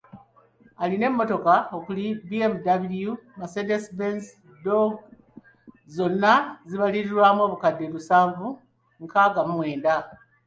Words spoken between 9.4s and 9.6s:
mu